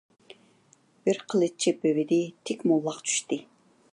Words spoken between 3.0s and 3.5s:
چۈشتى.